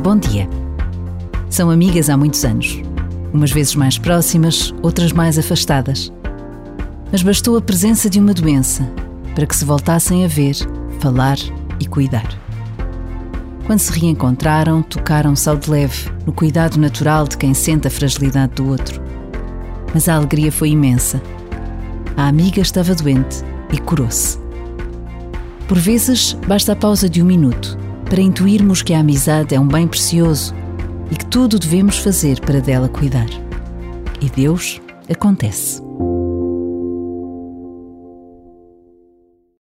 Bom 0.00 0.16
dia. 0.16 0.48
São 1.50 1.70
amigas 1.70 2.08
há 2.08 2.16
muitos 2.16 2.44
anos, 2.44 2.80
umas 3.34 3.50
vezes 3.50 3.74
mais 3.74 3.98
próximas, 3.98 4.72
outras 4.80 5.10
mais 5.10 5.36
afastadas. 5.36 6.12
Mas 7.10 7.20
bastou 7.20 7.56
a 7.56 7.60
presença 7.60 8.08
de 8.08 8.20
uma 8.20 8.32
doença 8.32 8.88
para 9.34 9.44
que 9.44 9.56
se 9.56 9.64
voltassem 9.64 10.24
a 10.24 10.28
ver, 10.28 10.54
falar 11.00 11.36
e 11.80 11.86
cuidar. 11.86 12.28
Quando 13.66 13.80
se 13.80 13.92
reencontraram, 13.92 14.82
tocaram-se 14.82 15.48
ao 15.48 15.56
de 15.56 15.68
leve 15.68 16.08
no 16.24 16.32
cuidado 16.32 16.78
natural 16.78 17.26
de 17.26 17.36
quem 17.36 17.52
sente 17.52 17.88
a 17.88 17.90
fragilidade 17.90 18.54
do 18.54 18.68
outro. 18.68 19.02
Mas 19.92 20.08
a 20.08 20.14
alegria 20.14 20.52
foi 20.52 20.70
imensa. 20.70 21.20
A 22.16 22.28
amiga 22.28 22.60
estava 22.60 22.94
doente 22.94 23.42
e 23.72 23.78
curou-se. 23.78 24.38
Por 25.66 25.76
vezes, 25.76 26.34
basta 26.46 26.72
a 26.72 26.76
pausa 26.76 27.08
de 27.08 27.20
um 27.20 27.26
minuto 27.26 27.87
para 28.08 28.22
intuirmos 28.22 28.82
que 28.82 28.94
a 28.94 29.00
amizade 29.00 29.54
é 29.54 29.60
um 29.60 29.68
bem 29.68 29.86
precioso 29.86 30.54
e 31.10 31.16
que 31.16 31.26
tudo 31.26 31.58
devemos 31.58 31.98
fazer 31.98 32.40
para 32.40 32.60
dela 32.60 32.88
cuidar. 32.88 33.28
E 34.20 34.28
Deus 34.30 34.80
acontece. 35.10 35.82